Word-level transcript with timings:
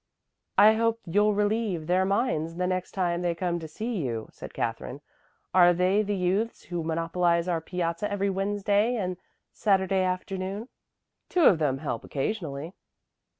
"I 0.57 0.73
hope 0.73 0.99
you'll 1.05 1.35
relieve 1.35 1.85
their 1.85 2.05
minds 2.05 2.55
the 2.55 2.65
next 2.65 2.93
time 2.93 3.21
they 3.21 3.35
come 3.35 3.59
to 3.59 3.67
see 3.67 3.97
you," 3.97 4.29
said 4.31 4.51
Katherine. 4.51 5.01
"Are 5.53 5.73
they 5.73 6.01
the 6.01 6.15
youths 6.15 6.63
who 6.63 6.83
monopolize 6.83 7.47
our 7.47 7.61
piazza 7.61 8.11
every 8.11 8.31
Wednesday 8.31 8.95
and 8.95 9.17
Saturday 9.51 10.01
afternoon?" 10.01 10.69
"Two 11.29 11.43
of 11.43 11.59
them 11.59 11.77
help 11.77 12.03
occasionally." 12.03 12.73